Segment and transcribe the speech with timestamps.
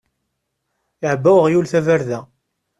[1.03, 2.19] Iɛebba uɣyul tabarda.